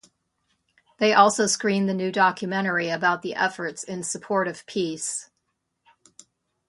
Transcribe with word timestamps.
They 0.97 1.13
also 1.13 1.45
screened 1.45 1.87
the 1.87 1.93
new 1.93 2.11
documentary 2.11 2.89
about 2.89 3.21
the 3.21 3.35
efforts 3.35 3.83
in 3.83 4.01
support 4.01 4.47
of 4.47 4.65
peace. 4.65 5.29